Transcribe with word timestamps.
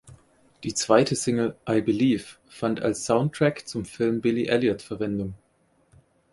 Die 0.63 0.73
zweite 0.73 1.15
Single 1.15 1.55
"I 1.69 1.79
Believe" 1.79 2.39
fand 2.47 2.81
als 2.81 3.05
Soundtrack 3.05 3.67
zum 3.67 3.85
Film 3.85 4.19
Billy 4.19 4.47
Elliot 4.47 4.81
Verwendung. 4.81 5.35